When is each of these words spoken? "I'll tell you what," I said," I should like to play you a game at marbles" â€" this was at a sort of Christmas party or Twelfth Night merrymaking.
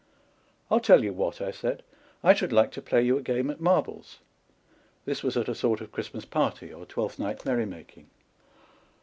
"I'll 0.71 0.79
tell 0.79 1.03
you 1.03 1.13
what," 1.13 1.41
I 1.41 1.51
said," 1.51 1.83
I 2.23 2.33
should 2.33 2.51
like 2.51 2.71
to 2.71 2.81
play 2.81 3.03
you 3.03 3.19
a 3.19 3.21
game 3.21 3.51
at 3.51 3.61
marbles" 3.61 4.17
â€" 5.03 5.05
this 5.05 5.21
was 5.21 5.37
at 5.37 5.47
a 5.47 5.53
sort 5.53 5.79
of 5.79 5.91
Christmas 5.91 6.25
party 6.25 6.73
or 6.73 6.87
Twelfth 6.87 7.19
Night 7.19 7.45
merrymaking. 7.45 8.09